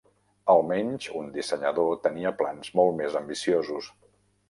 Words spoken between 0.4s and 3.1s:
Almenys un dissenyador tenia plans molt